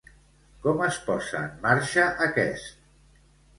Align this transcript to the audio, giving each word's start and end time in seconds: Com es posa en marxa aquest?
Com 0.63 0.81
es 0.85 0.97
posa 1.09 1.43
en 1.51 1.53
marxa 1.67 2.09
aquest? 2.31 2.75